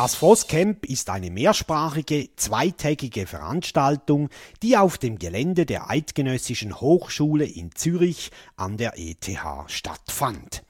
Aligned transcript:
Das 0.00 0.14
Frostcamp 0.14 0.86
ist 0.86 1.10
eine 1.10 1.30
mehrsprachige, 1.30 2.30
zweitägige 2.36 3.26
Veranstaltung, 3.26 4.30
die 4.62 4.78
auf 4.78 4.96
dem 4.96 5.18
Gelände 5.18 5.66
der 5.66 5.90
Eidgenössischen 5.90 6.80
Hochschule 6.80 7.44
in 7.44 7.72
Zürich 7.74 8.30
an 8.56 8.78
der 8.78 8.94
ETH 8.96 9.28
stattfand. 9.66 10.62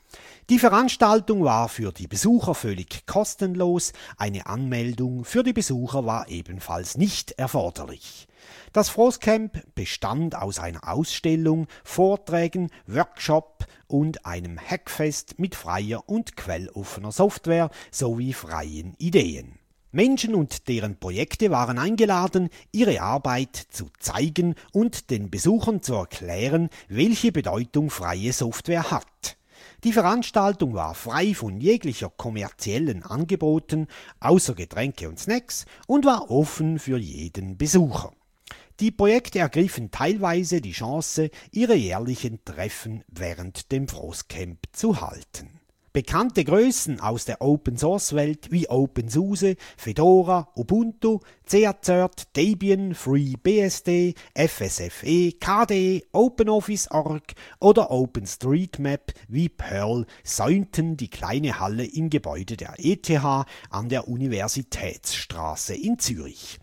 Die 0.51 0.59
Veranstaltung 0.59 1.45
war 1.45 1.69
für 1.69 1.93
die 1.93 2.09
Besucher 2.09 2.57
völlig 2.57 3.07
kostenlos, 3.07 3.93
eine 4.16 4.46
Anmeldung 4.46 5.25
für 5.25 5.45
die 5.45 5.53
Besucher 5.53 6.07
war 6.07 6.29
ebenfalls 6.29 6.96
nicht 6.96 7.30
erforderlich. 7.39 8.27
Das 8.73 8.89
Frostcamp 8.89 9.62
bestand 9.77 10.34
aus 10.34 10.59
einer 10.59 10.89
Ausstellung, 10.89 11.69
Vorträgen, 11.84 12.73
Workshop 12.89 13.65
und 13.87 14.27
einem 14.27 14.59
Hackfest 14.59 15.39
mit 15.39 15.55
freier 15.55 16.09
und 16.09 16.37
quelloffener 16.37 17.12
Software 17.12 17.70
sowie 17.92 18.33
freien 18.33 18.95
Ideen. 18.98 19.61
Menschen 19.92 20.34
und 20.34 20.67
deren 20.67 20.98
Projekte 20.98 21.53
waren 21.53 21.78
eingeladen, 21.78 22.48
ihre 22.73 23.03
Arbeit 23.03 23.55
zu 23.55 23.87
zeigen 24.01 24.56
und 24.73 25.11
den 25.11 25.30
Besuchern 25.30 25.80
zu 25.80 25.95
erklären, 25.95 26.70
welche 26.89 27.30
Bedeutung 27.30 27.89
freie 27.89 28.33
Software 28.33 28.91
hat. 28.91 29.37
Die 29.83 29.93
Veranstaltung 29.95 30.75
war 30.75 30.95
frei 30.95 31.34
von 31.34 31.59
jeglicher 31.59 32.11
kommerziellen 32.11 33.02
Angeboten, 33.02 33.87
außer 34.20 34.55
Getränke 34.55 35.09
und 35.09 35.19
Snacks, 35.19 35.65
und 35.87 36.05
war 36.05 36.30
offen 36.30 36.79
für 36.79 36.98
jeden 36.98 37.56
Besucher. 37.56 38.12
Die 38.80 38.91
Projekte 38.91 39.39
ergriffen 39.39 39.91
teilweise 39.91 40.61
die 40.61 40.73
Chance, 40.73 41.30
ihre 41.51 41.75
jährlichen 41.75 42.45
Treffen 42.45 43.05
während 43.09 43.73
dem 43.73 43.89
Frostcamp 43.89 44.59
zu 44.73 45.01
halten. 45.01 45.59
Bekannte 45.92 46.44
Größen 46.44 47.00
aus 47.00 47.24
der 47.24 47.42
Open-Source-Welt 47.42 48.52
wie 48.52 48.69
OpenSUSE, 48.69 49.56
Fedora, 49.77 50.48
Ubuntu, 50.55 51.19
CACert, 51.46 52.36
Debian, 52.36 52.94
FreeBSD, 52.94 54.14
FSFE, 54.36 55.33
KDE, 55.33 56.05
OpenOffice.org 56.12 57.34
oder 57.58 57.91
OpenStreetMap 57.91 59.12
wie 59.27 59.48
Perl 59.48 60.06
säumten 60.22 60.96
die 60.96 61.11
kleine 61.11 61.58
Halle 61.58 61.84
im 61.84 62.08
Gebäude 62.08 62.56
der 62.56 62.74
ETH 62.78 63.11
an 63.70 63.88
der 63.88 64.06
Universitätsstraße 64.06 65.74
in 65.74 65.98
Zürich. 65.98 66.61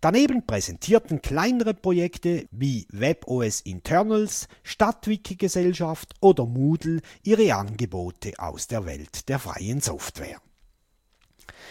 Daneben 0.00 0.46
präsentierten 0.46 1.20
kleinere 1.20 1.74
Projekte 1.74 2.46
wie 2.50 2.86
WebOS 2.90 3.60
Internals, 3.60 4.48
Stadtwiki-Gesellschaft 4.62 6.14
oder 6.20 6.46
Moodle 6.46 7.00
ihre 7.22 7.54
Angebote 7.54 8.32
aus 8.38 8.66
der 8.66 8.86
Welt 8.86 9.28
der 9.28 9.38
freien 9.38 9.80
Software. 9.80 10.40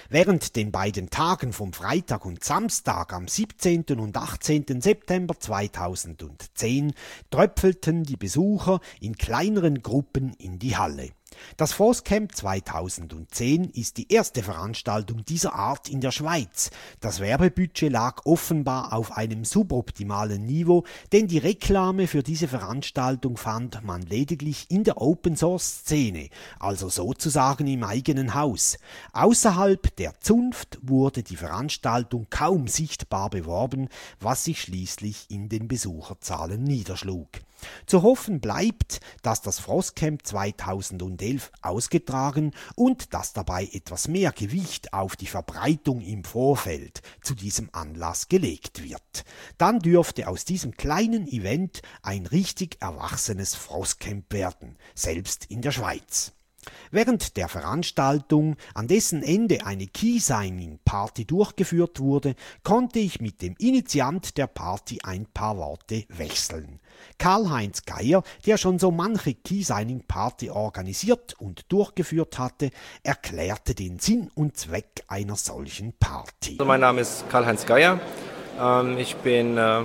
Während 0.09 0.55
den 0.55 0.71
beiden 0.71 1.09
Tagen 1.09 1.53
vom 1.53 1.73
Freitag 1.73 2.25
und 2.25 2.43
Samstag 2.43 3.13
am 3.13 3.27
17. 3.27 3.85
und 3.99 4.15
18. 4.15 4.81
September 4.81 5.39
2010 5.39 6.93
tröpfelten 7.29 8.03
die 8.03 8.17
Besucher 8.17 8.79
in 8.99 9.15
kleineren 9.15 9.81
Gruppen 9.81 10.33
in 10.33 10.57
die 10.57 10.77
Halle. 10.77 11.11
Das 11.57 11.73
Forstcamp 11.73 12.35
2010 12.35 13.65
ist 13.65 13.97
die 13.97 14.11
erste 14.11 14.43
Veranstaltung 14.43 15.25
dieser 15.25 15.53
Art 15.53 15.89
in 15.89 16.01
der 16.01 16.11
Schweiz. 16.11 16.71
Das 16.99 17.19
Werbebudget 17.19 17.91
lag 17.91 18.25
offenbar 18.25 18.93
auf 18.93 19.15
einem 19.15 19.45
suboptimalen 19.45 20.45
Niveau, 20.45 20.83
denn 21.11 21.27
die 21.27 21.37
Reklame 21.37 22.07
für 22.07 22.23
diese 22.23 22.47
Veranstaltung 22.47 23.37
fand 23.37 23.83
man 23.83 24.01
lediglich 24.01 24.65
in 24.69 24.83
der 24.83 25.01
Open 25.01 25.35
Source 25.35 25.79
Szene, 25.79 26.29
also 26.59 26.89
sozusagen 26.89 27.67
im 27.67 27.83
eigenen 27.83 28.33
Haus. 28.33 28.77
Außerhalb 29.13 29.95
der 29.95 30.19
Zunft 30.19 30.79
wurde 30.81 31.23
die 31.23 31.35
Veranstaltung 31.35 32.27
kaum 32.29 32.67
sichtbar 32.67 33.29
beworben, 33.29 33.89
was 34.19 34.43
sich 34.43 34.61
schließlich 34.61 35.25
in 35.29 35.49
den 35.49 35.67
Besucherzahlen 35.67 36.63
niederschlug. 36.63 37.27
Zu 37.85 38.03
hoffen 38.03 38.39
bleibt, 38.39 38.99
dass 39.21 39.41
das 39.41 39.59
Frostcamp 39.59 40.25
2011 40.25 41.51
ausgetragen 41.61 42.53
und 42.75 43.13
dass 43.13 43.33
dabei 43.33 43.69
etwas 43.71 44.07
mehr 44.07 44.31
Gewicht 44.31 44.93
auf 44.93 45.15
die 45.15 45.27
Verbreitung 45.27 46.01
im 46.01 46.23
Vorfeld 46.23 47.01
zu 47.21 47.35
diesem 47.35 47.69
Anlass 47.71 48.27
gelegt 48.27 48.83
wird. 48.83 49.25
Dann 49.57 49.79
dürfte 49.79 50.27
aus 50.27 50.45
diesem 50.45 50.75
kleinen 50.75 51.27
Event 51.27 51.81
ein 52.01 52.25
richtig 52.25 52.77
erwachsenes 52.81 53.55
Frostcamp 53.55 54.31
werden, 54.33 54.77
selbst 54.95 55.45
in 55.45 55.61
der 55.61 55.71
Schweiz. 55.71 56.33
Während 56.91 57.37
der 57.37 57.47
Veranstaltung, 57.47 58.55
an 58.73 58.87
dessen 58.87 59.23
Ende 59.23 59.65
eine 59.65 59.87
Key-Signing-Party 59.87 61.25
durchgeführt 61.25 61.99
wurde, 61.99 62.35
konnte 62.63 62.99
ich 62.99 63.21
mit 63.21 63.41
dem 63.41 63.55
Initiant 63.59 64.37
der 64.37 64.47
Party 64.47 64.99
ein 65.03 65.25
paar 65.25 65.57
Worte 65.57 66.05
wechseln. 66.09 66.79
Karl-Heinz 67.17 67.83
Geier, 67.85 68.23
der 68.45 68.57
schon 68.57 68.79
so 68.79 68.91
manche 68.91 69.33
Key-Signing-Party 69.33 70.49
organisiert 70.49 71.35
und 71.39 71.71
durchgeführt 71.71 72.39
hatte, 72.39 72.71
erklärte 73.03 73.75
den 73.75 73.99
Sinn 73.99 74.29
und 74.35 74.57
Zweck 74.57 75.03
einer 75.07 75.35
solchen 75.35 75.93
Party. 75.93 76.53
Also 76.53 76.65
mein 76.65 76.81
Name 76.81 77.01
ist 77.01 77.29
Karl-Heinz 77.29 77.65
Geier. 77.65 77.99
Ähm, 78.59 78.97
ich 78.97 79.15
bin 79.17 79.57
äh, 79.57 79.83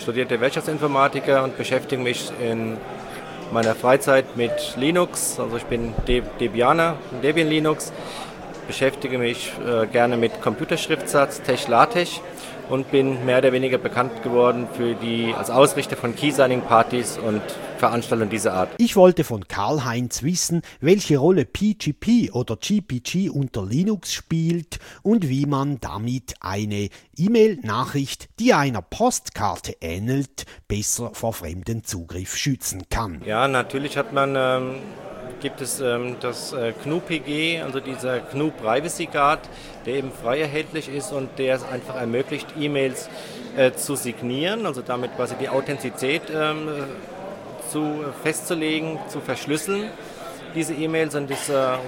studierter 0.00 0.40
Wirtschaftsinformatiker 0.40 1.44
und 1.44 1.56
beschäftige 1.56 2.02
mich 2.02 2.30
in 2.40 2.76
meiner 3.52 3.74
Freizeit 3.74 4.36
mit 4.36 4.76
Linux. 4.76 5.38
Also 5.38 5.56
ich 5.56 5.64
bin 5.64 5.94
Debianer, 6.08 6.96
Debian 7.22 7.48
Linux, 7.48 7.92
beschäftige 8.66 9.18
mich 9.18 9.52
äh, 9.66 9.86
gerne 9.86 10.16
mit 10.16 10.40
Computerschriftsatz, 10.40 11.42
Tech-LaTeX 11.42 12.20
und 12.68 12.90
bin 12.90 13.24
mehr 13.26 13.38
oder 13.38 13.52
weniger 13.52 13.78
bekannt 13.78 14.22
geworden 14.22 14.66
für 14.72 14.94
die 14.94 15.34
als 15.36 15.50
Ausrichter 15.50 15.96
von 15.96 16.14
Key-Signing-Partys 16.14 17.18
und 17.18 17.42
Veranstaltungen 17.78 18.30
dieser 18.30 18.54
Art. 18.54 18.70
Ich 18.78 18.94
wollte 18.94 19.24
von 19.24 19.48
Karl-Heinz 19.48 20.22
wissen, 20.22 20.62
welche 20.80 21.18
Rolle 21.18 21.44
PGP 21.44 22.30
oder 22.32 22.56
GPG 22.56 23.28
unter 23.28 23.66
Linux 23.66 24.12
spielt 24.12 24.78
und 25.02 25.28
wie 25.28 25.46
man 25.46 25.80
damit 25.80 26.34
eine 26.40 26.88
E-Mail-Nachricht, 27.16 28.28
die 28.38 28.54
einer 28.54 28.82
Postkarte 28.82 29.76
ähnelt, 29.80 30.46
besser 30.68 31.10
vor 31.12 31.32
fremden 31.32 31.84
Zugriff 31.84 32.36
schützen 32.36 32.84
kann. 32.88 33.22
Ja, 33.26 33.48
natürlich 33.48 33.96
hat 33.96 34.12
man 34.12 34.34
ähm, 34.36 34.74
gibt 35.42 35.60
es 35.60 35.80
ähm, 35.80 36.16
das 36.20 36.52
äh, 36.52 36.72
GNU-PG, 36.84 37.62
also 37.62 37.80
dieser 37.80 38.20
GNU 38.20 38.50
Privacy 38.52 39.06
Guard, 39.06 39.40
der 39.84 39.94
eben 39.94 40.12
frei 40.12 40.40
erhältlich 40.40 40.88
ist 40.88 41.12
und 41.12 41.38
der 41.38 41.56
es 41.56 41.64
einfach 41.64 41.96
ermöglicht, 41.96 42.46
E-Mails 42.58 43.10
äh, 43.56 43.72
zu 43.72 43.96
signieren, 43.96 44.64
also 44.64 44.80
damit 44.80 45.14
quasi 45.16 45.34
die 45.34 45.48
Authentizität 45.48 46.22
ähm, 46.32 46.68
zu, 47.68 48.04
festzulegen, 48.22 48.98
zu 49.08 49.20
verschlüsseln. 49.20 49.90
Diese 50.54 50.74
E-Mails 50.74 51.14
und 51.16 51.28
diese 51.28 51.78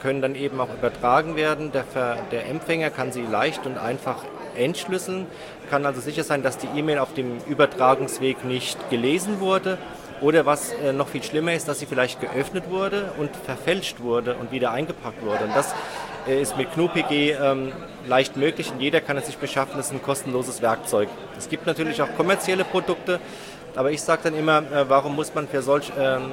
können 0.00 0.22
dann 0.22 0.34
eben 0.34 0.60
auch 0.60 0.72
übertragen 0.72 1.36
werden. 1.36 1.72
Der, 1.72 1.84
der 2.30 2.48
Empfänger 2.48 2.90
kann 2.90 3.12
sie 3.12 3.22
leicht 3.22 3.66
und 3.66 3.78
einfach 3.78 4.24
entschlüsseln, 4.56 5.26
kann 5.70 5.84
also 5.86 6.00
sicher 6.00 6.24
sein, 6.24 6.42
dass 6.42 6.56
die 6.58 6.68
E-Mail 6.74 6.98
auf 6.98 7.14
dem 7.14 7.38
Übertragungsweg 7.46 8.44
nicht 8.44 8.90
gelesen 8.90 9.40
wurde 9.40 9.76
oder 10.20 10.46
was 10.46 10.72
äh, 10.72 10.92
noch 10.92 11.08
viel 11.08 11.22
schlimmer 11.22 11.54
ist, 11.54 11.68
dass 11.68 11.80
sie 11.80 11.86
vielleicht 11.86 12.20
geöffnet 12.20 12.70
wurde 12.70 13.12
und 13.18 13.30
verfälscht 13.36 14.00
wurde 14.00 14.34
und 14.34 14.52
wieder 14.52 14.72
eingepackt 14.72 15.24
wurde. 15.24 15.44
Und 15.44 15.56
das 15.56 15.74
äh, 16.26 16.40
ist 16.40 16.56
mit 16.56 16.74
GNU-PG 16.74 17.32
ähm, 17.32 17.72
leicht 18.06 18.36
möglich 18.36 18.70
und 18.70 18.80
jeder 18.80 19.00
kann 19.00 19.16
es 19.16 19.26
sich 19.26 19.38
beschaffen. 19.38 19.74
Das 19.76 19.86
ist 19.86 19.92
ein 19.92 20.02
kostenloses 20.02 20.62
Werkzeug. 20.62 21.08
Es 21.38 21.48
gibt 21.48 21.66
natürlich 21.66 22.02
auch 22.02 22.14
kommerzielle 22.16 22.64
Produkte, 22.64 23.20
aber 23.76 23.92
ich 23.92 24.02
sage 24.02 24.22
dann 24.24 24.34
immer, 24.34 24.58
äh, 24.58 24.88
warum 24.88 25.14
muss 25.14 25.34
man 25.34 25.48
für 25.48 25.62
solch, 25.62 25.92
ähm, 25.98 26.32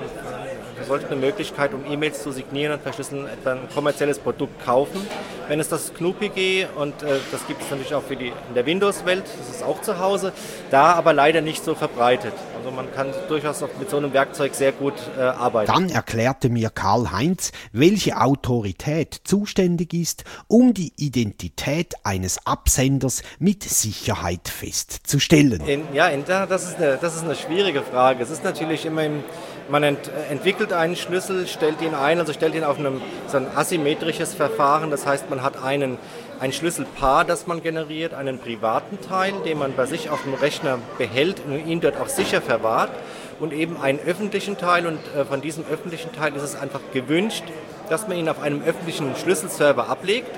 für 0.78 0.86
solch 0.86 1.06
eine 1.06 1.16
Möglichkeit, 1.16 1.74
um 1.74 1.90
E-Mails 1.90 2.24
zu 2.24 2.32
signieren 2.32 2.74
und 2.74 2.82
verschlüsseln, 2.82 3.28
etwa 3.28 3.54
ein 3.54 3.70
kommerzielles 3.74 4.20
Produkt 4.20 4.64
kaufen? 4.66 5.06
Wenn 5.48 5.60
es 5.60 5.70
das 5.70 5.94
GNU-PG 5.94 6.68
und 6.76 7.04
äh, 7.04 7.20
das 7.32 7.46
gibt 7.48 7.62
es 7.62 7.70
natürlich 7.70 7.94
auch 7.94 8.04
für 8.04 8.16
die, 8.16 8.28
in 8.28 8.56
der 8.56 8.66
Windows-Welt, 8.66 9.24
das 9.40 9.56
ist 9.56 9.64
auch 9.64 9.82
zu 9.82 10.00
Hause, 10.00 10.34
da 10.72 10.94
aber 10.94 11.14
leider 11.14 11.42
nicht 11.42 11.64
so 11.64 11.76
verbreitet. 11.76 12.34
Also 12.58 12.72
man 12.72 12.92
kann 12.92 13.14
durchaus 13.28 13.62
auch 13.62 13.70
mit 13.80 13.90
so 13.90 13.98
einem 13.98 14.14
Werkzeug 14.14 14.56
sehr 14.56 14.72
gut 14.72 14.96
äh, 15.16 15.22
arbeiten. 15.22 15.72
Dann 15.72 15.90
erklärte 15.90 16.50
mir 16.50 16.72
Karl-Heinz, 16.72 17.52
welche 17.72 18.20
Autorität 18.20 19.22
zuständig 19.24 19.94
ist, 19.94 20.24
um 20.48 20.74
die 20.74 20.92
Identität 20.98 21.94
eines 22.04 22.46
Absenders 22.48 23.22
mit 23.38 23.64
Sicherheit 23.64 24.50
festzustellen. 24.50 25.62
In, 25.68 25.84
ja, 25.94 26.08
in, 26.08 26.26
das, 26.26 26.64
ist 26.64 26.78
eine, 26.78 26.98
das 26.98 27.16
ist 27.16 27.24
eine 27.24 27.36
schwierige 27.36 27.84
Frage. 27.84 28.24
Es 28.24 28.32
ist 28.32 28.44
natürlich 28.44 28.86
immer 28.86 29.04
im, 29.04 29.24
man 29.70 29.84
ent, 29.84 30.12
entwickelt 30.30 30.74
einen 30.74 30.96
Schlüssel, 30.96 31.48
stellt 31.48 31.82
ihn 31.82 31.94
ein, 31.94 32.20
also 32.20 32.34
stellt 32.34 32.56
ihn 32.56 32.64
auf 32.64 32.80
einem, 32.80 33.02
so 33.28 33.38
ein 33.38 33.48
asymmetrisches 33.56 34.34
Verfahren. 34.34 34.92
Das 34.92 35.06
heißt, 35.06 35.30
man 35.30 35.44
hat 35.44 35.64
einen, 35.64 35.98
ein 36.40 36.54
Schlüsselpaar, 36.54 37.26
das 37.26 37.48
man 37.48 37.62
generiert, 37.62 38.14
einen 38.14 38.40
privaten 38.40 39.00
Teil, 39.02 39.34
den 39.46 39.60
man 39.60 39.74
bei 39.76 39.86
sich 39.86 40.10
auf 40.10 40.24
dem 40.24 40.34
Rechner 40.34 40.80
behält 40.98 41.42
und 41.46 41.68
ihn 41.68 41.82
dort 41.82 42.00
auch 42.00 42.10
sicher 42.10 42.42
verwahrt. 42.42 42.92
und 43.40 43.54
eben 43.54 43.80
einen 43.80 44.00
öffentlichen 44.00 44.58
Teil. 44.58 44.88
Und 44.88 45.00
äh, 45.16 45.26
von 45.26 45.42
diesem 45.42 45.64
öffentlichen 45.72 46.12
Teil 46.12 46.36
ist 46.36 46.44
es 46.44 46.56
einfach 46.56 46.82
gewünscht, 46.94 47.44
dass 47.90 48.08
man 48.08 48.18
ihn 48.18 48.30
auf 48.30 48.42
einem 48.42 48.64
öffentlichen 48.64 49.16
Schlüsselserver 49.16 49.90
ablegt. 49.90 50.32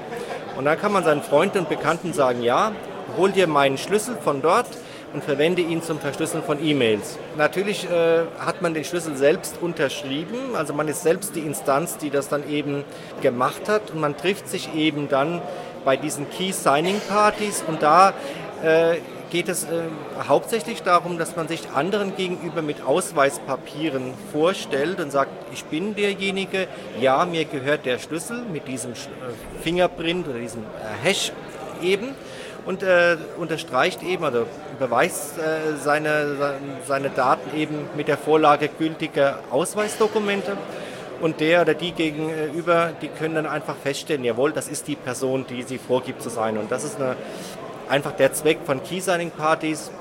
Und 0.57 0.65
dann 0.65 0.77
kann 0.79 0.91
man 0.91 1.03
seinen 1.03 1.21
Freunden 1.21 1.59
und 1.59 1.69
Bekannten 1.69 2.13
sagen, 2.13 2.43
ja, 2.43 2.73
hol 3.17 3.31
dir 3.31 3.47
meinen 3.47 3.77
Schlüssel 3.77 4.17
von 4.21 4.41
dort 4.41 4.67
und 5.13 5.23
verwende 5.23 5.61
ihn 5.61 5.81
zum 5.81 5.99
Verschlüsseln 5.99 6.43
von 6.43 6.63
E-Mails. 6.63 7.17
Natürlich 7.37 7.89
äh, 7.89 8.21
hat 8.39 8.61
man 8.61 8.73
den 8.73 8.83
Schlüssel 8.83 9.15
selbst 9.15 9.57
unterschrieben, 9.61 10.55
also 10.55 10.73
man 10.73 10.87
ist 10.87 11.03
selbst 11.03 11.35
die 11.35 11.41
Instanz, 11.41 11.97
die 11.97 12.09
das 12.09 12.29
dann 12.29 12.49
eben 12.49 12.83
gemacht 13.21 13.67
hat. 13.67 13.91
Und 13.91 13.99
man 13.99 14.17
trifft 14.17 14.47
sich 14.47 14.73
eben 14.75 15.09
dann 15.09 15.41
bei 15.85 15.97
diesen 15.97 16.29
Key 16.29 16.51
Signing 16.51 16.99
Partys 17.07 17.63
und 17.67 17.81
da 17.81 18.13
äh, 18.63 18.97
geht 19.29 19.47
es 19.47 19.63
äh, 19.63 19.67
hauptsächlich 20.27 20.83
darum, 20.83 21.17
dass 21.17 21.35
man 21.35 21.47
sich 21.47 21.69
anderen 21.73 22.15
gegenüber 22.15 22.61
mit 22.61 22.81
Ausweispapieren 22.81 24.13
vorstellt 24.31 24.99
und 24.99 25.11
sagt, 25.11 25.31
ich 25.53 25.63
bin 25.65 25.95
derjenige, 25.95 26.67
ja, 26.99 27.25
mir 27.25 27.45
gehört 27.45 27.85
der 27.85 27.99
Schlüssel 27.99 28.43
mit 28.51 28.67
diesem 28.67 28.91
äh, 28.91 28.95
Fingerprint 29.61 30.27
oder 30.27 30.39
diesem 30.39 30.63
äh, 30.63 31.07
Hash 31.07 31.31
eben 31.81 32.15
und 32.65 32.83
äh, 32.83 33.17
unterstreicht 33.37 34.03
eben, 34.03 34.23
also 34.23 34.45
beweist 34.79 35.37
äh, 35.37 35.75
seine, 35.77 36.55
seine 36.87 37.09
Daten 37.09 37.55
eben 37.57 37.89
mit 37.95 38.07
der 38.07 38.17
Vorlage 38.17 38.69
gültiger 38.69 39.39
Ausweisdokumente. 39.49 40.57
Und 41.21 41.41
der 41.41 41.63
oder 41.63 41.73
die 41.73 41.91
gegenüber, 41.91 42.91
die 43.01 43.09
können 43.09 43.35
dann 43.35 43.45
einfach 43.45 43.75
feststellen, 43.75 44.23
jawohl, 44.23 44.53
das 44.53 44.69
ist 44.69 44.87
die 44.87 44.95
Person, 44.95 45.45
die 45.49 45.63
sie 45.63 45.77
vorgibt 45.77 46.21
zu 46.21 46.29
sein. 46.29 46.57
Und 46.57 46.71
das 46.71 46.85
ist 46.85 46.95
eine, 46.95 47.17
einfach 47.89 48.13
der 48.13 48.31
Zweck 48.33 48.59
von 48.65 48.81
Key-Signing-Partys. 48.81 49.91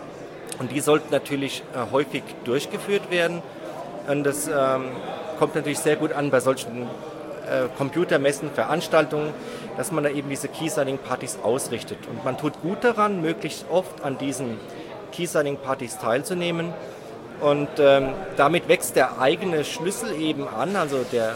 Und 0.61 0.71
die 0.71 0.81
sollten 0.81 1.09
natürlich 1.11 1.63
äh, 1.75 1.93
häufig 1.93 2.23
durchgeführt 2.45 3.11
werden. 3.11 3.43
Und 4.09 4.25
das 4.25 4.47
ähm, 4.49 4.85
kommt 5.39 5.55
natürlich 5.55 5.81
sehr 5.81 5.97
gut 5.97 6.13
an 6.13 6.31
bei 6.31 6.41
solchen 6.41 6.89
äh, 7.49 7.69
Computermessen, 7.77 8.50
Veranstaltungen, 8.50 9.33
dass 9.77 9.93
man 9.93 10.05
da 10.05 10.11
eben 10.11 10.29
diese 10.29 10.49
Key-Signing-Partys 10.49 11.39
ausrichtet. 11.43 11.99
Und 12.09 12.25
man 12.25 12.37
tut 12.37 12.61
gut 12.62 12.85
daran, 12.85 13.21
möglichst 13.21 13.67
oft 13.71 14.03
an 14.03 14.19
diesen 14.19 14.59
Key-Signing-Partys 15.12 15.99
teilzunehmen. 15.99 16.73
Und 17.41 17.69
ähm, 17.79 18.11
damit 18.37 18.69
wächst 18.69 18.97
der 18.97 19.21
eigene 19.21 19.65
Schlüssel 19.65 20.21
eben 20.21 20.49
an, 20.49 20.75
also 20.77 21.05
der 21.12 21.35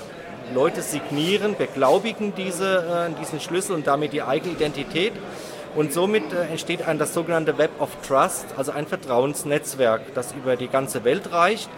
Leute 0.52 0.82
signieren, 0.82 1.56
beglaubigen 1.56 2.34
diese, 2.36 3.08
äh, 3.14 3.20
diesen 3.20 3.40
Schlüssel 3.40 3.74
und 3.74 3.86
damit 3.86 4.12
die 4.12 4.22
eigene 4.22 4.52
Identität. 4.52 5.12
Und 5.74 5.92
somit 5.92 6.32
äh, 6.32 6.48
entsteht 6.50 6.86
ein 6.86 6.98
das 6.98 7.14
sogenannte 7.14 7.56
Web 7.56 7.70
of 7.80 7.90
Trust, 8.06 8.46
also 8.56 8.72
ein 8.72 8.86
Vertrauensnetzwerk, 8.86 10.14
das 10.14 10.32
über 10.32 10.56
die 10.56 10.68
ganze 10.68 11.04
Welt 11.04 11.32
reicht 11.32 11.70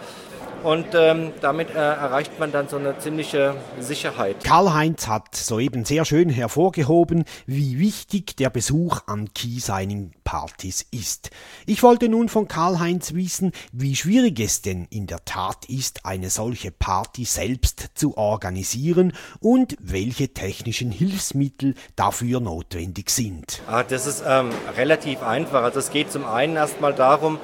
und 0.65 0.87
ähm, 0.95 1.33
damit 1.41 1.71
äh, 1.71 1.75
erreicht 1.75 2.39
man 2.41 2.51
dann 2.51 2.69
so 2.69 2.77
eine 2.77 2.99
ziemliche 2.99 3.55
Sicherheit. 3.79 4.43
Karl-Heinz 4.43 5.07
hat 5.07 5.37
soeben 5.37 5.85
sehr 5.85 6.05
schön 6.05 6.31
hervorgehoben, 6.31 7.25
wie 7.47 7.79
wichtig 7.79 8.37
der 8.37 8.51
Besuch 8.51 9.01
an 9.07 9.33
Key-Signing-Partys 9.35 10.87
ist. 10.91 11.31
Ich 11.67 11.83
wollte 11.83 12.09
nun 12.09 12.29
von 12.29 12.49
Karl-Heinz 12.49 13.13
wissen, 13.13 13.53
wie 13.73 13.95
schwierig 13.95 14.41
es 14.41 14.63
denn 14.63 14.87
in 14.91 15.07
der 15.07 15.25
Tat 15.27 15.67
ist, 15.67 16.07
eine 16.07 16.31
solche 16.31 16.71
Party 16.71 17.25
selbst 17.25 17.91
zu 17.95 18.17
organisieren 18.17 19.13
und 19.41 19.77
welche 19.81 20.33
technischen 20.33 20.91
Hilfsmittel 20.91 21.75
dafür 21.95 22.41
notwendig 22.41 23.11
sind. 23.11 23.61
Ah, 23.67 23.83
das 23.83 24.07
ist 24.07 24.25
ähm, 24.27 24.51
relativ 24.77 25.23
einfach. 25.23 25.63
Also 25.63 25.79
es 25.81 25.91
geht 25.91 26.11
zum 26.11 26.25
einen 26.25 26.57
erstmal 26.57 26.95
darum, 26.95 27.39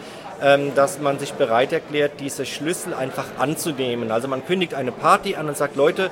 dass 0.74 1.00
man 1.00 1.18
sich 1.18 1.34
bereit 1.34 1.72
erklärt, 1.72 2.12
diese 2.18 2.46
Schlüssel 2.46 2.94
einfach 2.94 3.26
anzunehmen. 3.38 4.10
Also 4.10 4.26
man 4.26 4.44
kündigt 4.46 4.74
eine 4.74 4.92
Party 4.92 5.36
an 5.36 5.48
und 5.48 5.56
sagt, 5.56 5.76
Leute, 5.76 6.10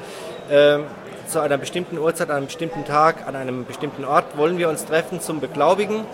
ähm, 0.51 0.85
zu 1.27 1.41
einer 1.41 1.59
bestimmten 1.59 1.99
Uhrzeit, 1.99 2.31
an 2.31 2.37
einem 2.37 2.47
bestimmten 2.47 2.85
Tag, 2.85 3.27
an 3.27 3.37
einem 3.37 3.65
bestimmten 3.65 4.05
Ort 4.05 4.37
wollen 4.37 4.59
wir 4.59 4.69
uns 4.69 4.85
treffen 4.85 5.21
zum 5.21 5.41
Beglaubigen. 5.41 6.05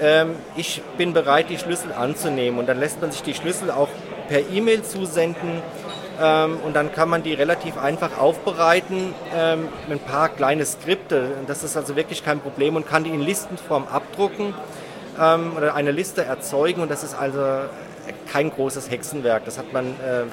Ähm, 0.00 0.34
ich 0.56 0.82
bin 0.96 1.12
bereit, 1.12 1.50
die 1.50 1.58
Schlüssel 1.58 1.92
anzunehmen. 1.92 2.58
Und 2.58 2.68
dann 2.68 2.78
lässt 2.78 3.00
man 3.00 3.10
sich 3.10 3.22
die 3.22 3.34
Schlüssel 3.34 3.70
auch 3.70 3.88
per 4.28 4.48
E-Mail 4.50 4.82
zusenden. 4.82 5.62
und 6.66 6.74
dann 6.74 6.92
kann 6.92 7.08
man 7.08 7.22
die 7.22 7.32
relativ 7.32 7.78
einfach 7.78 8.18
aufbereiten 8.18 9.14
mit 9.88 10.02
ein 10.02 10.04
paar 10.06 10.28
kleine 10.28 10.66
Skripte. 10.66 11.30
Das 11.46 11.64
ist 11.64 11.78
also 11.78 11.96
wirklich 11.96 12.22
kein 12.22 12.40
Problem 12.40 12.76
und 12.76 12.86
kann 12.86 13.04
die 13.04 13.10
in 13.10 13.22
Listenform 13.22 13.86
abdrucken 13.90 14.52
ähm, 15.20 15.56
oder 15.56 15.74
eine 15.74 15.92
Liste 15.92 16.24
erzeugen 16.24 16.82
und 16.82 16.90
das 16.90 17.04
ist 17.04 17.14
also 17.14 17.44
kein 18.30 18.50
großes 18.50 18.90
Hexenwerk. 18.90 19.44
Das 19.44 19.58
hat 19.58 19.72
man 19.72 19.86
äh, 19.86 20.24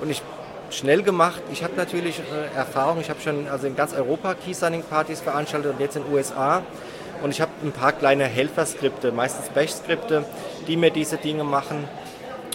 und 0.00 0.10
ich 0.10 0.22
schnell 0.70 1.02
gemacht. 1.02 1.42
Ich 1.52 1.62
habe 1.62 1.74
natürlich 1.76 2.18
äh, 2.18 2.56
Erfahrung. 2.56 3.00
Ich 3.00 3.10
habe 3.10 3.20
schon 3.20 3.46
also 3.48 3.66
in 3.66 3.76
ganz 3.76 3.92
Europa 3.92 4.34
Key-Signing-Partys 4.34 5.20
veranstaltet 5.20 5.72
und 5.72 5.80
jetzt 5.80 5.96
in 5.96 6.04
den 6.04 6.12
USA. 6.12 6.62
Und 7.22 7.30
ich 7.30 7.40
habe 7.40 7.52
ein 7.62 7.72
paar 7.72 7.92
kleine 7.92 8.24
Helferskripte, 8.24 9.12
meistens 9.12 9.48
Bash-Skripte, 9.50 10.24
die 10.66 10.76
mir 10.76 10.90
diese 10.90 11.18
Dinge 11.18 11.44
machen. 11.44 11.84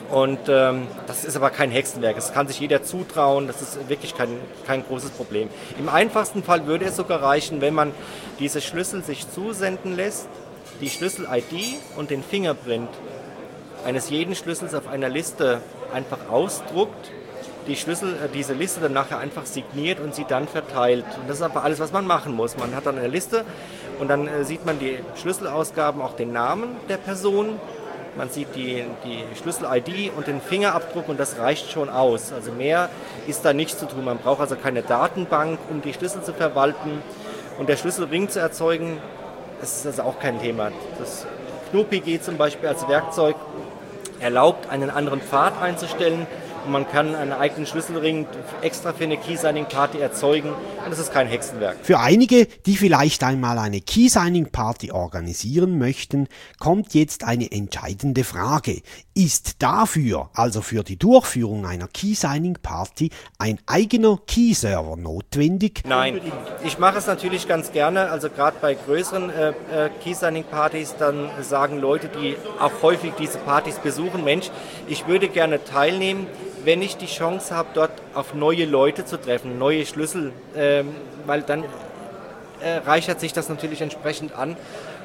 Und 0.10 0.40
ähm, 0.48 0.88
das 1.06 1.26
ist 1.26 1.36
aber 1.36 1.50
kein 1.50 1.70
Hexenwerk. 1.72 2.16
Das 2.16 2.34
kann 2.34 2.48
sich 2.48 2.60
jeder 2.60 2.84
zutrauen. 2.84 3.48
Das 3.48 3.62
ist 3.62 3.90
wirklich 3.90 4.16
kein, 4.16 4.30
kein 4.66 4.86
großes 4.86 5.12
Problem. 5.12 5.50
Im 5.80 5.90
einfachsten 5.90 6.44
Fall 6.44 6.66
würde 6.66 6.86
es 6.86 6.96
sogar 6.96 7.22
reichen, 7.22 7.62
wenn 7.62 7.74
man 7.74 7.92
diese 8.40 8.62
Schlüssel 8.62 9.04
sich 9.04 9.30
zusenden 9.30 9.96
lässt 9.96 10.28
die 10.82 10.90
Schlüssel-ID 10.90 11.80
und 11.96 12.10
den 12.10 12.24
Fingerprint 12.24 12.90
eines 13.86 14.10
jeden 14.10 14.36
Schlüssels 14.36 14.74
auf 14.74 14.88
einer 14.88 15.10
Liste 15.10 15.62
einfach 15.94 16.30
ausdruckt, 16.30 17.12
die 17.68 17.76
Schlüssel, 17.76 18.14
äh, 18.14 18.30
diese 18.34 18.54
Liste 18.54 18.80
dann 18.80 18.94
nachher 18.94 19.20
einfach 19.20 19.46
signiert 19.46 20.00
und 20.00 20.16
sie 20.16 20.26
dann 20.28 20.48
verteilt. 20.48 21.06
Und 21.20 21.30
das 21.30 21.38
ist 21.38 21.44
aber 21.44 21.64
alles, 21.64 21.80
was 21.80 21.92
man 21.92 22.08
machen 22.08 22.34
muss. 22.34 22.58
Man 22.58 22.76
hat 22.76 22.86
dann 22.86 22.98
eine 22.98 23.08
Liste 23.08 23.46
und 24.00 24.08
dann 24.08 24.28
äh, 24.28 24.44
sieht 24.44 24.66
man 24.66 24.80
die 24.80 25.00
Schlüsselausgaben, 25.22 26.02
auch 26.02 26.16
den 26.16 26.32
Namen 26.32 26.76
der 26.90 26.98
Person. 26.98 27.60
Man 28.16 28.30
sieht 28.30 28.56
die, 28.56 28.84
die 29.06 29.24
Schlüssel-ID 29.40 30.12
und 30.16 30.26
den 30.26 30.42
Fingerabdruck 30.42 31.08
und 31.08 31.20
das 31.20 31.38
reicht 31.38 31.70
schon 31.72 31.90
aus. 31.90 32.34
Also 32.34 32.52
mehr 32.52 32.90
ist 33.28 33.46
da 33.46 33.54
nicht 33.54 33.78
zu 33.78 33.86
tun. 33.86 34.06
Man 34.06 34.18
braucht 34.18 34.42
also 34.42 34.56
keine 34.56 34.82
Datenbank, 34.82 35.60
um 35.70 35.82
die 35.82 35.94
Schlüssel 35.94 36.24
zu 36.24 36.34
verwalten. 36.34 37.04
Und 37.60 37.70
der 37.70 37.78
Schlüsselring 37.78 38.30
zu 38.30 38.40
erzeugen, 38.40 38.98
das 39.60 39.78
ist 39.78 39.88
also 39.88 40.04
auch 40.04 40.20
kein 40.20 40.40
Thema. 40.40 40.72
Das 41.00 41.26
GNU-PG 41.72 42.22
zum 42.22 42.38
Beispiel 42.38 42.70
als 42.70 42.88
Werkzeug 42.88 43.36
erlaubt, 44.20 44.70
einen 44.70 44.90
anderen 44.90 45.22
Pfad 45.22 45.62
einzustellen 45.62 46.26
und 46.68 46.74
man 46.74 46.88
kann 46.88 47.16
einen 47.16 47.32
eigenen 47.32 47.66
Schlüsselring 47.66 48.28
extra 48.62 48.94
für 48.94 49.06
eine 49.06 49.18
Key-Signing-Party 49.18 50.00
erzeugen 50.00 50.50
und 50.50 50.90
das 50.90 51.00
ist 51.00 51.14
kein 51.14 51.28
Hexenwerk. 51.28 51.78
Für 51.82 52.00
einige, 52.00 52.46
die 52.46 52.76
vielleicht 52.76 53.24
einmal 53.24 53.58
eine 53.58 53.80
Key-Signing-Party 53.80 54.92
organisieren 54.92 55.78
möchten, 55.78 56.28
kommt 56.60 56.94
jetzt 56.94 57.24
eine 57.24 57.52
entscheidende 57.52 58.24
Frage. 58.24 58.82
Ist 59.14 59.64
dafür, 59.64 60.30
also 60.34 60.62
für 60.62 60.84
die 60.84 60.98
Durchführung 60.98 61.66
einer 61.66 61.88
Key-Signing-Party, 61.88 63.12
ein 63.40 63.60
eigener 63.66 64.20
Key-Server 64.28 64.98
notwendig? 64.98 65.84
Nein, 65.88 66.20
ich 66.66 66.78
mache 66.80 66.98
es 66.98 67.08
natürlich 67.08 67.48
ganz 67.48 67.72
gerne, 67.72 68.12
also 68.12 68.30
gerade 68.30 68.58
bei 68.62 68.74
größeren 68.74 69.30
äh, 69.30 69.50
äh, 69.50 69.54
Key-Signing-Partys, 70.04 70.96
dann 71.00 71.30
sagen 71.42 71.80
Leute, 71.80 72.10
die 72.10 72.36
auch 72.60 72.82
häufig 72.82 73.14
diese 73.18 73.38
Partys 73.38 73.76
besuchen, 73.76 74.26
Mensch, 74.26 74.52
ich 74.88 75.08
würde 75.08 75.30
gerne 75.30 75.64
teilnehmen, 75.64 76.28
wenn 76.68 76.82
ich 76.82 76.98
die 76.98 77.06
Chance 77.06 77.56
habe, 77.56 77.70
dort 77.74 77.92
auf 78.14 78.34
neue 78.34 78.66
Leute 78.66 79.06
zu 79.06 79.16
treffen, 79.16 79.58
neue 79.58 79.86
Schlüssel, 79.86 80.34
ähm, 80.54 80.94
weil 81.26 81.42
dann 81.42 81.64
äh, 81.64 82.80
reichert 82.86 83.22
sich 83.22 83.32
das 83.32 83.48
natürlich 83.48 83.82
entsprechend 83.82 84.38
an. 84.38 84.58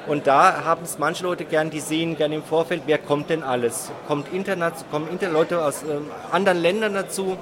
Und 0.05 0.27
da 0.27 0.65
haben 0.65 0.83
es 0.83 0.99
manche 0.99 1.23
Leute 1.23 1.45
gern, 1.45 1.69
die 1.69 1.79
sehen 1.79 2.17
gerne 2.17 2.35
im 2.35 2.43
Vorfeld, 2.43 2.81
wer 2.85 2.97
kommt 2.97 3.29
denn 3.29 3.43
alles. 3.43 3.91
Kommt 4.09 4.33
Internet, 4.33 4.73
kommen 4.91 5.07
Inter 5.07 5.29
Leute 5.29 5.63
aus 5.63 5.83
äh, 5.83 5.99
anderen 6.33 6.57
Ländern 6.57 6.95
dazu 6.95 7.37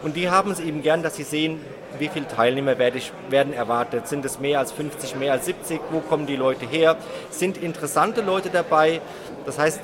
und 0.00 0.14
die 0.14 0.30
haben 0.30 0.52
es 0.52 0.60
eben 0.60 0.82
gern, 0.82 1.02
dass 1.02 1.16
sie 1.16 1.24
sehen, 1.24 1.60
wie 1.98 2.06
viele 2.06 2.28
Teilnehmer 2.28 2.78
werde 2.78 2.98
ich, 2.98 3.10
werden 3.30 3.52
erwartet. 3.52 4.06
Sind 4.06 4.24
es 4.24 4.38
mehr 4.38 4.60
als 4.60 4.70
50, 4.70 5.16
mehr 5.16 5.32
als 5.32 5.46
70? 5.46 5.80
Wo 5.90 5.98
kommen 5.98 6.26
die 6.26 6.36
Leute 6.36 6.66
her? 6.66 6.96
Sind 7.30 7.58
interessante 7.58 8.20
Leute 8.20 8.50
dabei? 8.50 9.00
Das 9.44 9.58
heißt, 9.58 9.80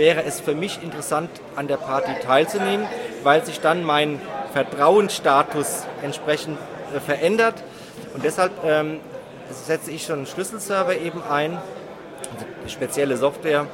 wäre 0.00 0.24
es 0.24 0.40
für 0.40 0.54
mich 0.54 0.82
interessant, 0.82 1.28
an 1.56 1.68
der 1.68 1.76
Party 1.76 2.12
teilzunehmen, 2.24 2.86
weil 3.22 3.44
sich 3.44 3.60
dann 3.60 3.84
mein 3.84 4.18
Vertrauensstatus 4.54 5.84
entsprechend 6.02 6.58
äh, 6.96 7.00
verändert. 7.00 7.62
Und 8.14 8.24
deshalb 8.24 8.52
ähm, 8.64 9.00
setze 9.50 9.90
ich 9.90 10.04
schon 10.04 10.16
einen 10.16 10.26
Schlüsselserver 10.26 10.96
eben 10.96 11.22
ein, 11.22 11.52
also 12.32 12.46
spezielle 12.68 13.18
Software. 13.18 13.66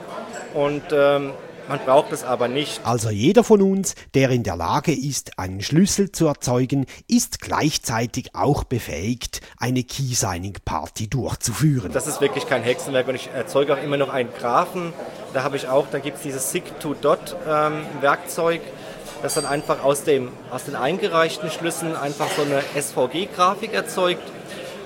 Und 0.53 0.83
ähm, 0.93 1.33
Man 1.69 1.81
braucht 1.81 2.13
es 2.13 2.25
aber 2.25 2.49
nicht. 2.49 2.81
Also 2.85 3.11
jeder 3.11 3.45
von 3.45 3.61
uns, 3.61 3.95
der 4.15 4.31
in 4.31 4.43
der 4.43 4.57
Lage 4.57 4.93
ist, 4.93 5.39
einen 5.39 5.61
Schlüssel 5.63 6.11
zu 6.13 6.27
erzeugen, 6.27 6.87
ist 7.09 7.41
gleichzeitig 7.41 8.35
auch 8.35 8.65
befähigt, 8.65 9.41
eine 9.59 9.83
Key-Signing-Party 9.83 11.09
durchzuführen. 11.09 11.93
Das 11.93 12.07
ist 12.07 12.21
wirklich 12.21 12.49
kein 12.49 12.63
Hexenwerk 12.63 13.09
und 13.09 13.17
ich 13.17 13.31
erzeuge 13.35 13.75
auch 13.75 13.83
immer 13.83 13.97
noch 13.97 14.11
einen 14.11 14.33
Graphen. 14.33 14.93
Da 15.35 15.43
habe 15.43 15.57
ich 15.57 15.67
auch, 15.69 15.87
da 15.91 15.99
gibt 15.99 16.19
es 16.19 16.23
dieses 16.23 16.55
SIG2-Dot-Werkzeug. 16.55 18.61
Ähm, 18.61 18.67
das 19.23 19.35
dann 19.35 19.47
einfach 19.47 19.83
aus, 19.83 20.05
dem, 20.05 20.29
aus 20.51 20.65
den 20.65 20.77
eingereichten 20.77 21.51
Schlüsseln 21.51 21.97
einfach 21.97 22.29
so 22.37 22.43
eine 22.43 22.63
SVG-Grafik 22.81 23.73
erzeugt. 23.73 24.23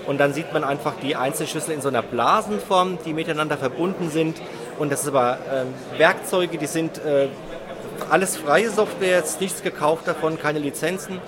Und 0.07 0.19
dann 0.19 0.33
sieht 0.33 0.53
man 0.53 0.65
einfach 0.65 0.95
die 1.03 1.17
Einzelschlüssel 1.17 1.75
in 1.75 1.83
so 1.83 1.89
einer 1.89 2.03
Blasenform, 2.03 2.99
die 3.05 3.13
miteinander 3.13 3.59
verbunden 3.59 4.11
sind. 4.11 4.41
Und 4.81 4.91
das 4.91 5.03
ist 5.03 5.09
aber 5.09 5.35
äh, 5.35 5.99
Werkzeuge, 5.99 6.57
die 6.57 6.65
sind 6.65 7.05
äh, 7.05 7.29
alles 8.09 8.39
freie 8.39 8.71
Software, 8.71 9.19
jetzt 9.19 9.39
nichts 9.39 9.63
gekauft 9.63 10.09
davon, 10.09 10.39
keine 10.39 10.59
Lizenzen 10.59 11.21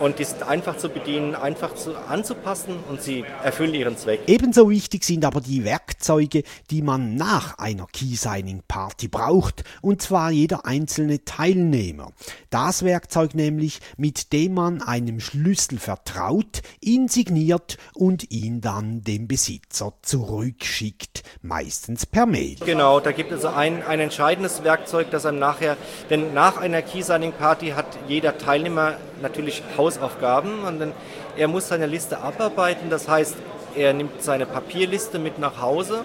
und 0.00 0.18
die 0.18 0.24
sind 0.24 0.42
einfach 0.42 0.76
zu 0.76 0.88
bedienen, 0.88 1.34
einfach 1.34 1.74
zu, 1.74 1.96
anzupassen 1.96 2.74
und 2.88 3.02
sie 3.02 3.24
erfüllen 3.44 3.74
ihren 3.74 3.96
Zweck. 3.96 4.20
Ebenso 4.26 4.70
wichtig 4.70 5.04
sind 5.04 5.24
aber 5.24 5.40
die 5.40 5.64
Werkzeuge, 5.64 6.42
die 6.70 6.82
man 6.82 7.14
nach 7.14 7.58
einer 7.58 7.86
Key-Signing-Party 7.92 9.08
braucht, 9.08 9.62
und 9.82 10.02
zwar 10.02 10.30
jeder 10.30 10.64
einzelne 10.64 11.24
Teilnehmer. 11.24 12.12
Das 12.48 12.82
Werkzeug 12.82 13.34
nämlich, 13.34 13.80
mit 13.96 14.32
dem 14.32 14.54
man 14.54 14.82
einem 14.82 15.20
Schlüssel 15.20 15.78
vertraut, 15.78 16.62
ihn 16.80 17.08
signiert 17.08 17.76
und 17.94 18.30
ihn 18.30 18.60
dann 18.60 19.02
dem 19.02 19.28
Besitzer 19.28 19.92
zurückschickt, 20.02 21.22
meistens 21.42 22.06
per 22.06 22.24
Mail. 22.24 22.56
Genau, 22.64 23.00
da 23.00 23.12
gibt 23.12 23.32
es 23.32 23.44
ein, 23.44 23.82
ein 23.82 24.00
entscheidendes 24.00 24.64
Werkzeug, 24.64 25.10
das 25.10 25.26
einem 25.26 25.38
nachher, 25.38 25.76
denn 26.08 26.32
nach 26.32 26.56
einer 26.56 26.80
Key-Signing-Party 26.80 27.70
hat 27.70 27.86
jeder 28.08 28.38
Teilnehmer 28.38 28.96
natürlich 29.20 29.62
Hausaufgaben 29.90 30.62
und 30.64 30.80
dann, 30.80 30.92
er 31.36 31.48
muss 31.48 31.68
seine 31.68 31.86
Liste 31.86 32.18
abarbeiten. 32.18 32.90
Das 32.90 33.08
heißt, 33.08 33.36
er 33.76 33.92
nimmt 33.92 34.22
seine 34.22 34.46
Papierliste 34.46 35.18
mit 35.18 35.38
nach 35.38 35.60
Hause 35.60 36.04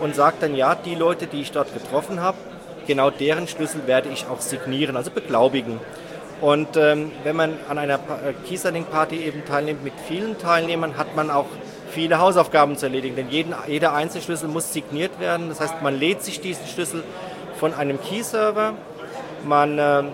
und 0.00 0.14
sagt 0.14 0.42
dann, 0.42 0.54
ja, 0.54 0.74
die 0.74 0.94
Leute, 0.94 1.26
die 1.26 1.40
ich 1.40 1.52
dort 1.52 1.72
getroffen 1.74 2.20
habe, 2.20 2.38
genau 2.86 3.10
deren 3.10 3.48
Schlüssel 3.48 3.86
werde 3.86 4.08
ich 4.08 4.26
auch 4.28 4.40
signieren, 4.40 4.96
also 4.96 5.10
beglaubigen. 5.10 5.78
Und 6.40 6.76
ähm, 6.76 7.10
wenn 7.24 7.36
man 7.36 7.54
an 7.68 7.78
einer 7.78 7.94
äh, 7.96 8.32
Keysigning-Party 8.46 9.16
eben 9.16 9.44
teilnimmt 9.44 9.82
mit 9.82 9.94
vielen 10.06 10.38
Teilnehmern, 10.38 10.96
hat 10.96 11.16
man 11.16 11.30
auch 11.30 11.46
viele 11.90 12.20
Hausaufgaben 12.20 12.76
zu 12.76 12.86
erledigen, 12.86 13.16
denn 13.16 13.28
jeden, 13.28 13.54
jeder 13.66 13.92
Einzelschlüssel 13.92 14.48
muss 14.48 14.72
signiert 14.72 15.18
werden. 15.18 15.48
Das 15.48 15.60
heißt, 15.60 15.82
man 15.82 15.98
lädt 15.98 16.22
sich 16.22 16.40
diesen 16.40 16.66
Schlüssel 16.66 17.02
von 17.58 17.74
einem 17.74 18.00
Key-Server, 18.00 18.74
man 19.44 19.78
äh, 19.78 20.04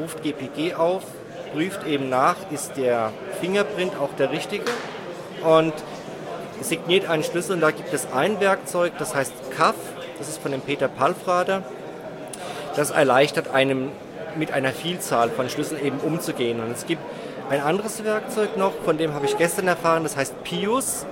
ruft 0.00 0.22
GPG 0.22 0.74
auf, 0.74 1.04
prüft 1.52 1.86
eben 1.86 2.08
nach, 2.08 2.36
ist 2.50 2.76
der 2.76 3.12
Fingerprint 3.40 3.92
auch 3.96 4.10
der 4.18 4.30
richtige 4.30 4.64
und 5.44 5.72
signiert 6.60 7.08
einen 7.08 7.22
Schlüssel 7.22 7.52
und 7.52 7.60
da 7.60 7.70
gibt 7.70 7.92
es 7.92 8.08
ein 8.12 8.40
Werkzeug, 8.40 8.92
das 8.98 9.14
heißt 9.14 9.32
CAF, 9.56 9.76
das 10.18 10.28
ist 10.28 10.38
von 10.38 10.52
dem 10.52 10.60
Peter 10.60 10.88
Palfrader. 10.88 11.62
Das 12.74 12.90
erleichtert 12.90 13.48
einem 13.48 13.90
mit 14.36 14.52
einer 14.52 14.72
Vielzahl 14.72 15.30
von 15.30 15.48
Schlüsseln 15.48 15.84
eben 15.84 15.98
umzugehen. 15.98 16.60
Und 16.60 16.70
es 16.70 16.86
gibt 16.86 17.02
ein 17.50 17.60
anderes 17.60 18.04
Werkzeug 18.04 18.56
noch, 18.56 18.72
von 18.84 18.98
dem 18.98 19.14
habe 19.14 19.26
ich 19.26 19.36
gestern 19.36 19.68
erfahren, 19.68 20.02
das 20.02 20.16
heißt 20.16 20.42
Pius, 20.44 21.06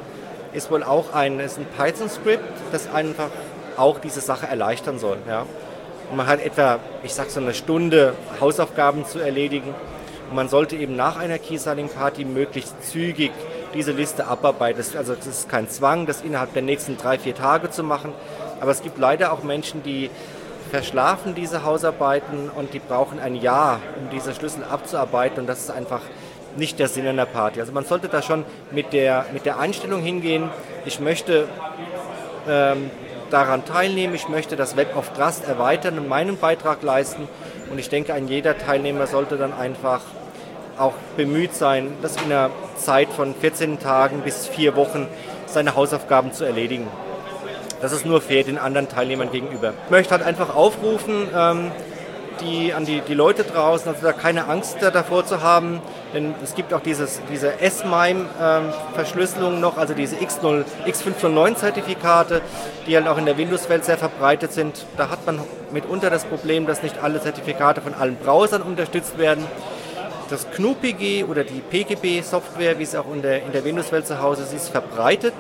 ist 0.53 0.71
wohl 0.71 0.83
auch 0.83 1.13
ein, 1.13 1.41
ein 1.41 1.67
Python-Skript, 1.77 2.45
das 2.73 2.91
einfach 2.93 3.31
auch 3.77 3.99
diese 3.99 4.21
Sache 4.21 4.47
erleichtern 4.47 4.99
soll. 4.99 5.19
Ja. 5.29 5.47
Und 6.11 6.17
man 6.17 6.27
hat 6.27 6.41
etwa, 6.41 6.79
ich 7.03 7.15
sag 7.15 7.31
so 7.31 7.41
eine 7.41 7.55
Stunde 7.55 8.15
Hausaufgaben 8.41 9.05
zu 9.05 9.19
erledigen 9.19 9.75
und 10.29 10.37
man 10.37 10.49
sollte 10.49 10.77
eben 10.77 10.97
nach 10.97 11.17
einer 11.17 11.39
Key-Signing-Party 11.39 12.25
möglichst 12.25 12.91
zügig 12.91 13.31
diese 13.75 13.93
Liste 13.93 14.27
abarbeiten. 14.27 14.83
Also 14.97 15.13
es 15.13 15.27
ist 15.27 15.49
kein 15.49 15.69
Zwang, 15.69 16.07
das 16.07 16.23
innerhalb 16.23 16.53
der 16.53 16.63
nächsten 16.63 16.97
drei, 16.97 17.19
vier 17.19 17.35
Tage 17.35 17.71
zu 17.71 17.83
machen. 17.83 18.13
Aber 18.61 18.71
es 18.71 18.83
gibt 18.83 18.99
leider 18.99 19.33
auch 19.33 19.43
Menschen, 19.43 19.83
die 19.83 20.11
verschlafen 20.71 21.35
diese 21.35 21.65
Hausarbeiten 21.65 22.51
und 22.51 22.75
die 22.75 22.81
brauchen 22.81 23.21
ein 23.21 23.37
Jahr, 23.37 23.81
um 24.01 24.11
diese 24.11 24.35
Schlüssel 24.35 24.65
abzuarbeiten. 24.65 25.41
Und 25.41 25.47
das 25.47 25.61
ist 25.61 25.71
einfach 25.71 26.01
nicht 26.57 26.79
der 26.79 26.89
Sinn 26.89 27.07
einer 27.07 27.27
Party. 27.27 27.61
Also 27.61 27.73
man 27.73 27.85
sollte 27.85 28.09
da 28.09 28.23
schon 28.23 28.45
mit 28.71 28.93
der, 28.93 29.27
mit 29.33 29.47
der 29.47 29.59
Einstellung 29.59 30.03
hingehen, 30.03 30.49
ich 30.85 31.01
möchte 31.01 31.49
ähm, 32.49 32.91
daran 33.31 33.65
teilnehmen, 33.65 34.15
ich 34.15 34.29
möchte 34.29 34.57
das 34.57 34.77
Web 34.77 34.97
of 34.97 35.11
Trust 35.13 35.47
erweitern 35.47 35.99
und 35.99 36.09
meinen 36.09 36.39
Beitrag 36.39 36.83
leisten. 36.83 37.29
Und 37.71 37.79
ich 37.79 37.89
denke, 37.89 38.15
ein 38.15 38.29
jeder 38.29 38.57
Teilnehmer 38.59 39.07
sollte 39.07 39.37
dann 39.37 39.53
einfach 39.53 40.03
auch 40.79 40.95
bemüht 41.17 41.55
sein, 41.55 41.93
das 42.03 42.17
in 42.17 42.25
einer 42.25 42.51
Zeit 42.77 43.09
von 43.09 43.35
14 43.35 43.79
Tagen 43.81 44.21
bis 44.21 44.47
vier 44.47 44.77
Wochen 44.77 45.09
seine 45.47 45.75
Hausaufgaben 45.75 46.33
zu 46.33 46.45
erledigen. 46.45 46.87
Das 47.81 47.93
ist 47.93 48.07
nur 48.07 48.21
fair 48.21 48.45
den 48.45 48.59
anderen 48.59 48.89
Teilnehmern 48.89 49.31
gegenüber. 49.31 49.73
Ich 49.85 49.91
möchte 49.91 50.13
halt 50.13 50.23
einfach 50.23 50.55
aufrufen, 50.55 51.29
ähm, 51.35 51.71
die, 52.41 52.73
an 52.73 52.85
die, 52.85 53.01
die 53.01 53.15
Leute 53.15 53.45
draußen, 53.45 53.89
also 53.89 54.03
da 54.03 54.13
keine 54.13 54.49
Angst 54.49 54.79
davor 54.81 55.25
zu 55.25 55.43
haben, 55.43 55.81
denn 56.17 56.35
es 56.43 56.55
gibt 56.55 56.73
auch 56.73 56.81
dieses, 56.81 57.21
diese 57.31 57.61
S-MIME-Verschlüsselung 57.61 59.55
ähm, 59.55 59.61
noch, 59.61 59.77
also 59.77 59.93
diese 59.93 60.17
X0, 60.17 60.65
X509-Zertifikate, 60.87 62.41
die 62.87 62.97
halt 62.97 63.07
auch 63.07 63.19
in 63.19 63.27
der 63.27 63.37
Windows-Welt 63.37 63.85
sehr 63.85 63.99
verbreitet 63.99 64.53
sind. 64.53 64.87
Da 64.97 65.11
hat 65.11 65.27
man 65.27 65.41
mitunter 65.73 66.09
das 66.09 66.25
Problem, 66.25 66.67
dass 66.67 66.83
nicht 66.83 67.03
alle 67.03 67.21
Zertifikate 67.21 67.83
von 67.83 67.93
allen 67.93 68.17
Browsern 68.17 68.63
unterstützt 68.63 69.19
werden. 69.19 69.45
Das 70.31 70.47
GNU-PG 70.57 71.25
oder 71.25 71.45
die 71.45 71.61
PGB-Software, 71.61 72.79
wie 72.79 72.85
es 72.85 72.97
auch 72.97 73.13
in 73.13 73.21
der, 73.21 73.43
in 73.43 73.53
der 73.53 73.65
Windows-Welt 73.65 74.07
zu 74.07 74.23
Hause 74.23 74.43
ist, 74.45 74.55
ist 74.55 74.71
verbreitet, 74.71 75.35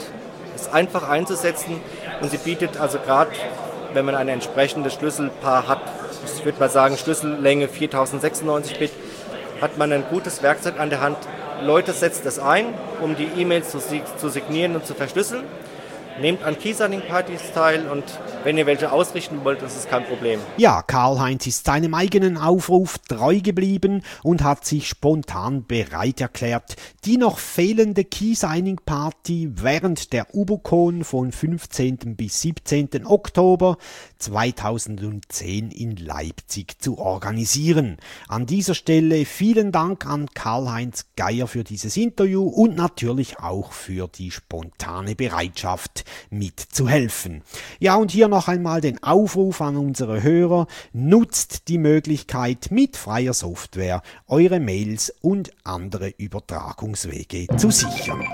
ist 0.55 0.73
einfach 0.75 1.09
einzusetzen 1.09 1.81
und 2.21 2.31
sie 2.31 2.39
bietet 2.39 2.79
also 2.79 2.99
gerade, 2.99 3.31
wenn 3.95 4.05
man 4.05 4.15
ein 4.15 4.29
entsprechendes 4.29 4.93
Schlüsselpaar 4.93 5.69
hat, 5.69 5.81
ich 6.37 6.45
würde 6.45 6.61
mal 6.61 6.69
sagen 6.69 6.99
Schlüssellänge 6.99 7.67
4096 7.67 8.79
Bit, 8.79 8.93
hat 9.61 9.79
man 9.79 9.93
ein 9.93 10.05
gutes 10.11 10.43
Werkzeug 10.43 10.79
an 10.79 10.91
der 10.91 11.01
Hand. 11.01 11.19
Leute, 11.63 11.93
setzt 11.93 12.27
es 12.27 12.39
ein, 12.39 12.67
um 13.01 13.17
die 13.17 13.29
E-Mails 13.41 13.71
zu, 13.71 13.79
zu 13.79 14.29
signieren 14.29 14.77
und 14.77 14.87
zu 14.87 14.95
verschlüsseln. 14.95 15.45
Nehmt 16.21 16.43
an 16.43 16.59
Keysigning-Partys 16.59 17.53
teil 17.53 17.87
und 17.89 18.05
wenn 18.43 18.57
ihr 18.57 18.65
welche 18.65 18.91
ausrichten 18.91 19.45
wollt, 19.45 19.61
das 19.61 19.77
ist 19.77 19.91
kein 19.91 20.05
Problem. 20.05 20.41
Ja, 20.57 20.81
Karl-Heinz 20.81 21.47
ist 21.47 21.67
seinem 21.67 21.93
eigenen 21.93 22.39
Aufruf 22.39 22.97
treu 22.99 23.41
geblieben 23.41 24.03
und 24.23 24.43
hat 24.43 24.65
sich 24.65 24.89
spontan 24.89 25.67
bereit 25.67 26.23
erklärt, 26.23 26.77
die 27.05 27.19
noch 27.19 27.39
fehlende 27.39 28.05
Keysigning-Party 28.05 29.51
während 29.57 30.15
der 30.15 30.35
Ubocon 30.35 31.05
von 31.05 31.33
15. 31.33 32.17
bis 32.17 32.41
17. 32.41 33.05
Oktober 33.05 33.77
2010 34.19 35.71
in 35.71 35.97
Leipzig 35.97 36.81
zu 36.81 36.97
organisieren. 36.97 37.99
An 38.29 38.47
dieser 38.47 38.75
Stelle 38.75 39.27
vielen 39.27 39.71
Dank 39.71 40.07
an 40.07 40.29
Karl-Heinz 40.33 41.05
Geier 41.17 41.47
für 41.47 41.63
dieses 41.63 41.97
Interview 41.99 42.45
und 42.45 42.75
natürlich 42.75 43.39
auch 43.39 43.73
für 43.73 44.09
die 44.09 44.31
spontane 44.31 45.15
Bereitschaft, 45.15 46.06
mitzuhelfen. 46.31 47.43
Ja, 47.79 47.97
und 47.97 48.11
hier 48.11 48.29
noch 48.29 48.49
einmal 48.49 48.81
den 48.81 49.03
Aufruf 49.03 49.61
an 49.61 49.77
unsere 49.77 50.23
Hörer, 50.23 50.67
nutzt 50.93 51.69
die 51.69 51.79
Möglichkeit, 51.79 52.69
mit 52.71 52.97
freier 52.97 53.35
Software 53.35 54.03
eure 54.27 54.61
Mails 54.61 55.13
und 55.21 55.51
andere 55.65 56.09
Übertragungswege 56.09 57.47
zu 57.57 57.71
sichern. 57.71 58.25